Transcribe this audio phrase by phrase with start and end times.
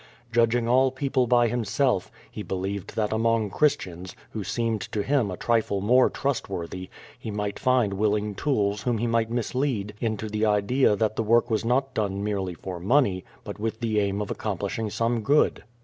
[0.31, 5.37] Judging all people by himself, he believed that among Christians, who seemed to him a
[5.37, 6.89] trifle more trustworthy,
[7.19, 11.51] he might find willing tools whom he might mislead into the idea that the work
[11.51, 15.63] was not done merely for money, but with the aim of accomplishing some good.